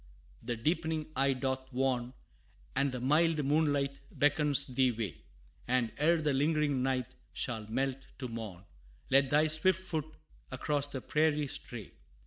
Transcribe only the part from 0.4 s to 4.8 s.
The deepening eve doth warn, And the mild moonlight beckons